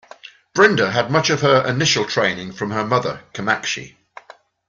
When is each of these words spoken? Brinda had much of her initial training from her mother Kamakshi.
Brinda 0.55 0.91
had 0.91 1.11
much 1.11 1.29
of 1.29 1.41
her 1.41 1.63
initial 1.67 2.05
training 2.05 2.53
from 2.53 2.71
her 2.71 2.83
mother 2.83 3.21
Kamakshi. 3.35 3.97